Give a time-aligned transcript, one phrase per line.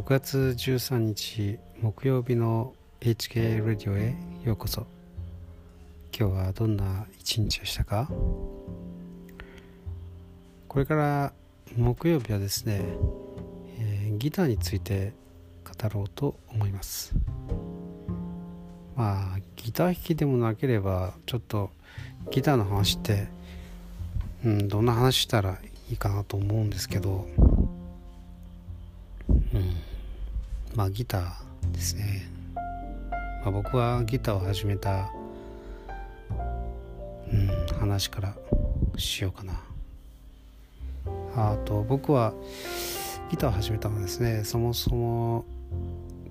[0.00, 4.86] 6月13日木曜日の HK ラディオへようこそ。
[6.18, 8.08] 今日はどんな一日でしたか？
[10.68, 11.34] これから
[11.76, 12.80] 木曜日はですね、
[13.78, 15.12] えー、ギターについて
[15.64, 17.12] 語ろうと思います。
[18.96, 21.68] まあギター弾きでもなければちょっと
[22.30, 23.28] ギターの話って、
[24.46, 25.58] うん、どんな話したら
[25.90, 27.26] いいかなと思うんですけど
[30.80, 32.26] まあギターですね、
[33.42, 35.12] まあ、僕はギターを始めた、
[37.30, 38.34] うん、話から
[38.96, 39.62] しようかな。
[41.36, 42.32] あと僕は
[43.30, 45.44] ギターを始めたのはですねそもそも、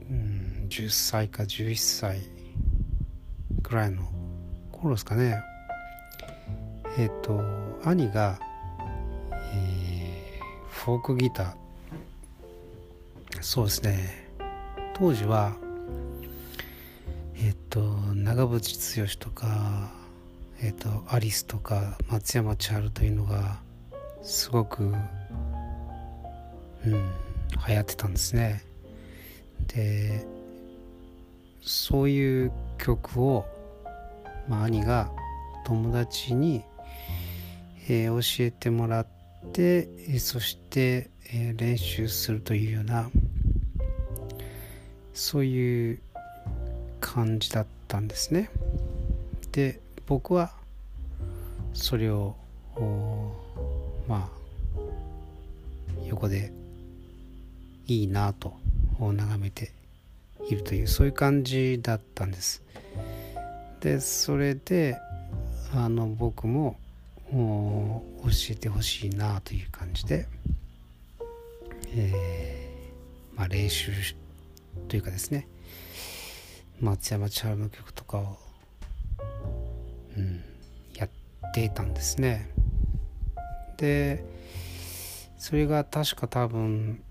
[0.10, 2.20] うん、10歳か11歳
[3.62, 4.02] ぐらいの
[4.72, 5.44] 頃ですかね。
[6.98, 7.40] えっ、ー、と
[7.88, 8.40] 兄が、
[9.54, 11.54] えー、フォークギター。
[13.42, 14.19] そうですね。
[15.00, 15.56] 当時は
[17.38, 19.94] えっと長渕剛とか
[20.62, 23.62] えっとアリスとか松山千春というのが
[24.22, 25.00] すごくうん
[26.86, 28.62] 流行ってたんですね。
[29.68, 30.26] で
[31.62, 33.46] そういう曲を、
[34.50, 35.10] まあ、兄が
[35.66, 36.66] 友達に、
[37.88, 39.08] えー、教えてもらっ
[39.54, 43.10] てそして、えー、練習するというような
[45.20, 46.00] そういう
[47.02, 48.50] 感じだったんですね。
[49.52, 50.54] で僕は
[51.74, 52.38] それを
[54.08, 54.30] まあ
[56.08, 56.54] 横で
[57.86, 58.54] いいなと
[58.98, 59.74] 眺めて
[60.50, 62.64] いるというそういう感じだったんです。
[63.82, 64.98] でそれで
[65.76, 66.78] あの僕も
[67.30, 70.28] 教えてほしいなという感じで、
[71.94, 73.92] えーまあ、練習
[74.88, 75.48] というかですね。
[76.80, 78.38] 松山千春の曲とかを、
[80.18, 80.44] うん、
[80.96, 81.10] やっ
[81.54, 82.50] ていたんですね。
[83.78, 84.24] で
[85.38, 87.02] それが確か多分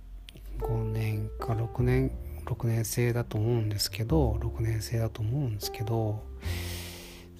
[0.58, 2.12] 5年か6年
[2.44, 6.22] 6年生だと思うんですけど6年生だと思うんですけど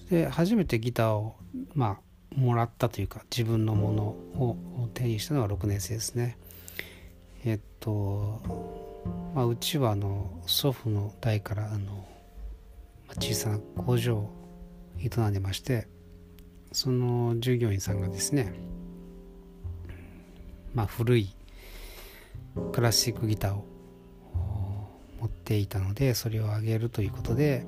[0.09, 1.35] で初めてギターを
[1.73, 6.37] まあもらったというか自分のものを手にしたのは6年生ですね。
[7.43, 8.88] えっと
[9.35, 12.07] まあ、うちはあの祖父の代からあの
[13.19, 14.29] 小さな工場を
[14.99, 15.87] 営んでまして
[16.71, 18.53] その従業員さんがですね、
[20.73, 21.33] まあ、古い
[22.71, 23.65] クラシックギターを
[25.19, 27.65] 持っていたのでそれをあげるということで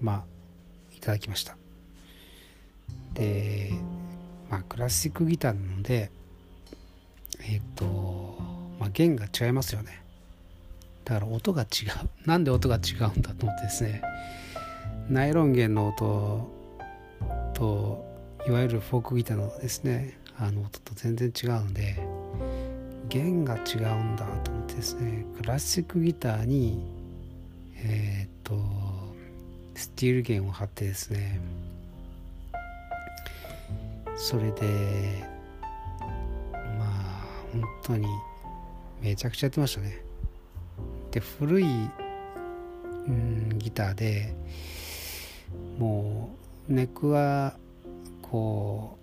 [0.00, 0.24] まあ
[0.96, 1.56] いただきました。
[3.14, 3.70] で
[4.50, 6.10] まあクラシックギターなので
[7.48, 8.38] えっ、と
[8.78, 10.01] まあ弦が違いますよね。
[11.04, 11.68] だから音が違う。
[12.28, 14.02] なんで音が違うんだと思ってですね。
[15.08, 16.50] ナイロン弦の音
[17.54, 18.04] と
[18.46, 21.96] いわゆるフォークギターのですねあの音と全然違うので
[23.08, 26.82] 弦が違うんだと思ってですねクラシックギターに
[27.76, 28.54] えっ、と
[29.74, 31.40] スティール弦を貼ってですね
[34.16, 35.24] それで
[36.78, 38.06] まあ本当に
[39.00, 40.11] めちゃくちゃやってましたね。
[41.12, 41.64] って古い、
[43.06, 44.34] うん、ギターで
[45.78, 46.30] も
[46.70, 47.58] うネックは
[48.22, 48.96] こ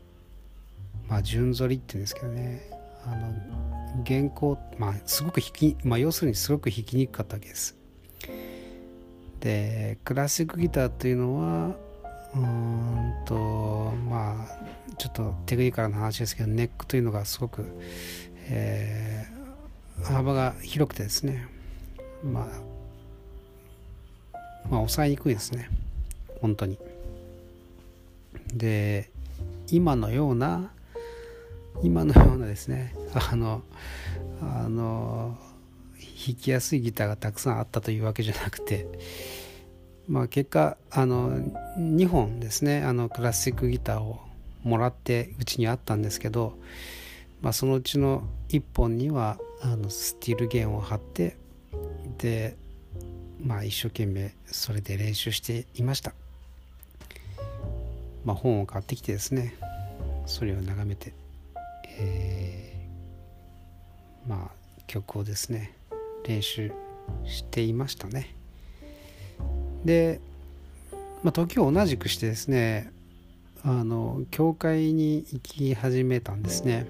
[1.07, 2.67] うまあ順反りって言うんですけどね。
[3.05, 7.77] あの原稿まあすごく弾きまあ要するにすごく弾きにくかったわけです。
[9.39, 11.75] でクラシックギターというのは
[12.35, 17.65] うんとまあちょっとテクニカルな話ですけどネックというのがすごく、
[18.49, 21.58] えー、幅が広くてですね。
[22.23, 22.43] まあ、
[24.33, 25.69] まあ、抑えにくいですね。
[26.41, 26.77] 本当に。
[28.53, 29.09] で、
[29.71, 30.71] 今のような、
[31.83, 33.61] 今のようなですね、 あの、
[34.41, 35.37] あの、
[36.25, 38.87] 弾きやすいギターがたくさんあったというわけじゃなくて、
[40.09, 41.37] まあ、結果あの
[41.77, 44.19] 2本ですねあのクラシックギターを
[44.63, 46.57] もらってうちにあったんですけど、
[47.41, 51.37] まあ、そのうちの1本にはあのスティール弦を貼って
[52.17, 52.55] で
[53.41, 56.13] まあ一生懸命それで練習していました。
[58.25, 59.55] まあ本を買ってきてですね
[60.25, 61.13] それを眺めて、
[61.97, 65.73] えー、まあ曲をですね
[66.25, 66.71] 練習
[67.25, 68.35] していましたね。
[69.85, 70.19] で、
[71.23, 72.91] まあ、時を同じくしてですね
[73.63, 76.87] あの教会に行き始めたんですね。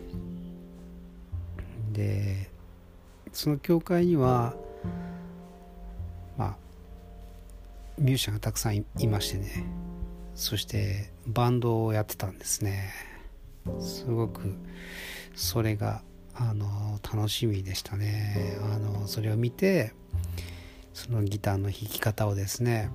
[1.94, 2.50] で
[3.32, 4.56] その教会には
[8.00, 9.66] ミュージシャンがたくさんいましてね。
[10.34, 12.92] そしてバンドをやってたんですね。
[13.80, 14.56] すごく
[15.36, 16.02] それが
[16.34, 18.58] あの楽しみでしたね。
[18.74, 19.94] あのそれを見て
[20.94, 22.90] そのギターの弾き方をですね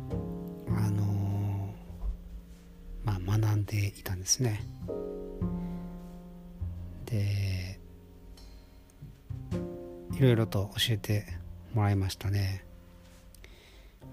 [0.69, 1.75] あの
[3.05, 4.63] まあ学んでいたんですね。
[7.05, 7.79] で
[10.15, 11.27] いろいろと教えて
[11.75, 12.65] もらいましたね。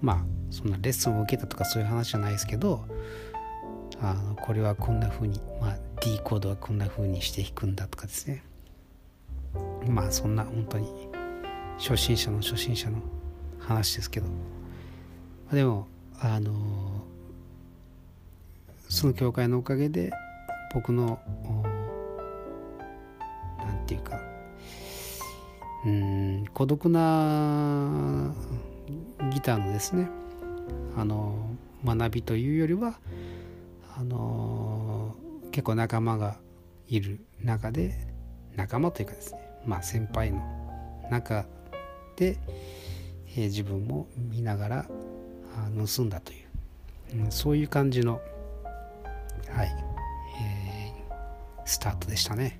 [0.02, 2.86] まあそんなレッスンを受けたとかそういう話じゃないですけど
[4.02, 8.44] あのこれはこんな風に、まあ、D コードはこんな風にして弾くんだとかですね。
[9.88, 10.88] まあそんな本当に
[11.78, 12.98] 初心者の初心者の
[13.60, 14.28] 話ですけど。
[15.52, 15.88] でも
[16.20, 16.54] あの
[18.88, 20.12] その教会のおかげで
[20.74, 21.20] 僕の
[23.60, 24.20] 何て言うか
[25.86, 28.34] うん孤独な
[29.32, 30.10] ギターのですね
[30.96, 33.00] あの学びというよりは
[33.98, 35.16] あの
[35.52, 36.38] 結構仲間が
[36.88, 38.08] いる中で
[38.56, 40.42] 仲間というかですねまあ先輩の
[41.10, 41.46] 中
[42.16, 42.38] で、
[43.36, 44.86] えー、自分も見ながら
[45.96, 46.36] 盗んだとい
[47.16, 48.22] う、うん、そういう感じの
[49.50, 49.76] はい、
[50.42, 52.60] えー、スタートでしたね。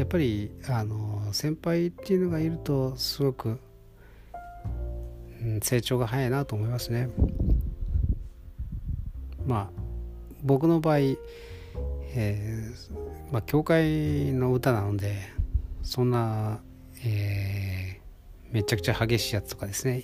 [0.00, 3.60] やっぱりあの先輩っていうのがいるとすごく、
[5.42, 7.10] うん、成長が早いなと思いますね。
[9.46, 9.82] まあ
[10.42, 15.18] 僕の場合、えー、まあ、教会の歌なので
[15.82, 16.60] そんな、
[17.04, 20.02] えー、めちゃくちゃ激しいやつとかですね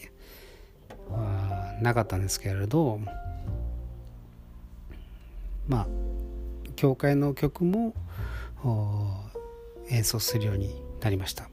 [1.09, 3.01] はなかったんですけれど
[5.67, 5.87] まあ
[6.75, 7.95] 教会の曲も
[9.89, 11.49] 演奏するようになりました。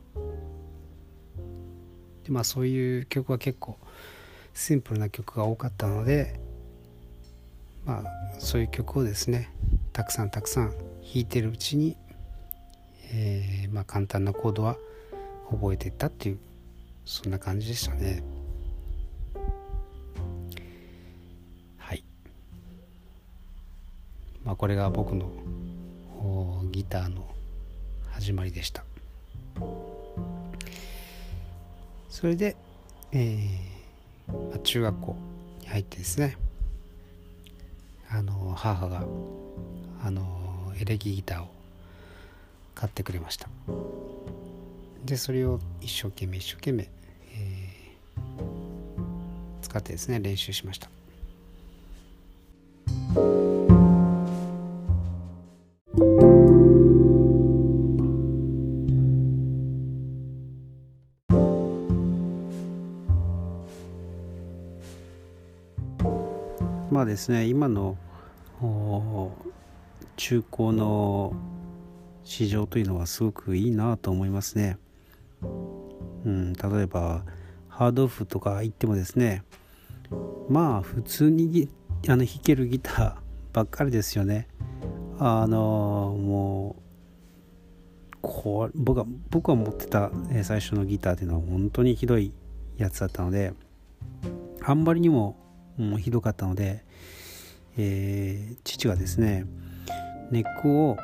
[2.24, 3.78] でまあそういう曲は結構
[4.54, 6.40] シンプルな曲が多かったので
[7.86, 9.50] まあそういう曲をですね
[9.92, 10.78] たくさんたくさん弾
[11.16, 11.98] いてるうちに、
[13.12, 14.78] えー、まあ簡単なコードは
[15.52, 16.40] 覚えていったっていう
[17.06, 18.24] そんな感じでしたね。
[21.78, 22.04] はい。
[24.46, 25.30] まあこれが僕の
[26.72, 27.33] ギターの
[28.24, 28.86] 始まりでした。
[32.08, 32.56] それで、
[33.12, 35.18] えー、中学校
[35.60, 36.38] に入ってですね
[38.10, 39.04] あの母が
[40.02, 41.48] あのエレキギターを
[42.74, 43.50] 買ってくれました。
[45.04, 50.90] でそれを一生懸命一生懸命、えー、使ってですね練習しました。
[67.04, 67.98] まあですね今の
[70.16, 71.34] 中古の
[72.24, 74.78] 市場というのはすごくいいなと思いますね。
[76.24, 77.26] うん、例えば
[77.68, 79.44] ハードオフとか行ってもですね
[80.48, 81.68] まあ普通に
[82.08, 83.16] あの弾けるギター
[83.52, 84.48] ばっかりですよね。
[85.20, 86.78] あのも
[88.12, 90.10] うこ僕は僕が持ってた、
[90.44, 92.32] 最初のギターっていうのは本当にひどい
[92.78, 93.52] やつだったので
[94.62, 95.44] あんまりにも
[95.78, 96.86] もうひどかったので、
[97.78, 99.46] えー、父がですね
[100.32, 100.98] ネックを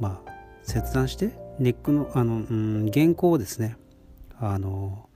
[0.00, 0.30] まあ
[0.62, 3.76] 切断してネックのあの、うん、原稿をですね
[4.40, 5.08] あの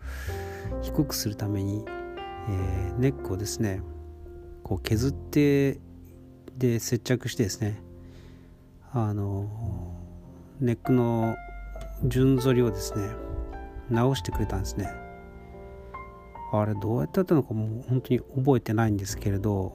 [0.83, 3.83] 低くするために、えー、ネックをですね
[4.65, 5.79] こう削って
[6.57, 7.83] で接着してですね
[8.93, 9.49] あの
[10.61, 11.37] ネックの
[12.05, 13.11] 順反りをですね
[13.91, 15.02] 直してくれたんですね。
[16.53, 19.75] あれどうやってやったのかもう本当に覚えてないんですけれど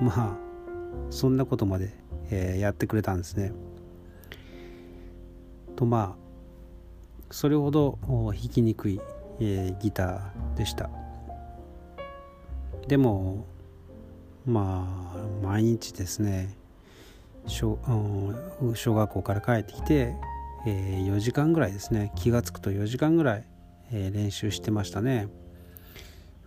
[0.00, 0.36] まあ
[1.10, 1.94] そんなことまで、
[2.30, 3.52] えー、やってくれたんですね。
[5.76, 6.24] とまあ
[7.30, 9.00] それほど弾きにくい、
[9.40, 10.90] えー、ギターでした。
[12.86, 13.46] でも
[14.44, 16.54] まあ毎日ですね
[17.46, 17.78] 小,、
[18.60, 20.14] うん、小学校から帰ってきて、
[20.66, 23.48] えー、4時間ぐらいですね気が付くと4時間ぐらい、
[23.90, 25.28] えー、練習してましたね。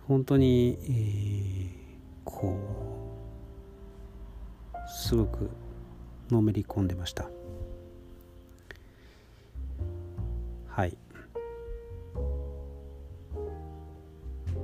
[0.08, 1.68] 本当に、えー、
[2.24, 2.58] こ
[4.74, 5.50] うすごく
[6.30, 7.28] のめり込んでました。
[10.68, 10.96] はい。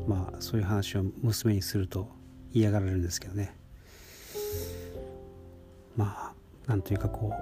[0.09, 2.09] まあそういう話を娘にすると
[2.51, 3.55] 嫌がられるんですけどね。
[5.95, 6.33] ま
[6.67, 7.35] あなんというかこ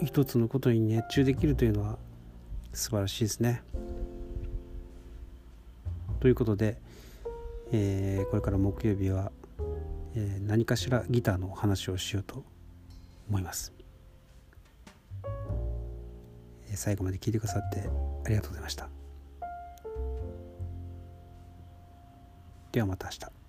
[0.00, 1.98] う一つのことに熱中できるというのは
[2.72, 3.62] 素晴らしいですね。
[6.18, 6.78] ということで、
[7.72, 9.32] えー、これから木曜日は、
[10.14, 12.44] えー、何かしらギターの話をしようと
[13.28, 13.72] 思います。
[16.70, 17.88] え最後まで聞いてくださって
[18.24, 18.88] ありがとうございました。
[22.72, 23.43] ではまた明日。